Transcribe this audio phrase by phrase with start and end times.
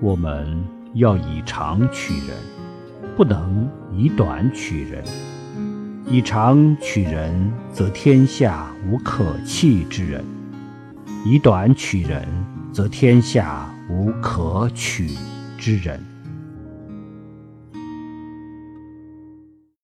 [0.00, 2.36] 我们要以长取人
[3.16, 5.04] 不能以短取人。
[6.06, 10.24] 以长取人则天下无可弃之人。
[11.24, 12.26] 以短取人
[12.72, 15.10] 则天下无可取
[15.58, 16.19] 之人。